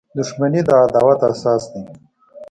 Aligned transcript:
•دښمني 0.17 0.61
د 0.67 0.69
عداوت 0.83 1.19
اساس 1.31 1.63
دی. 1.71 1.83